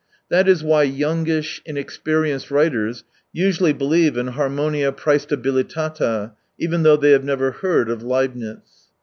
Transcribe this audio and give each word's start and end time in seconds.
That 0.29 0.49
is 0.49 0.63
why 0.63 0.81
youngish, 0.81 1.61
inexperienced 1.63 2.49
writers 2.49 3.03
usually 3.31 3.71
believe 3.71 4.17
in 4.17 4.29
harmonia 4.29 4.91
prcestabilitata, 4.91 6.31
even 6.57 6.81
though 6.81 6.97
they 6.97 7.11
have 7.11 7.23
never 7.23 7.51
heard 7.51 7.87
of 7.87 8.01
Leibnitz. 8.01 8.87